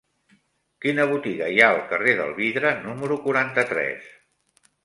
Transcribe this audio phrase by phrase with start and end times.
[0.85, 4.13] Quina botiga hi ha al carrer del Vidre número quaranta-tres?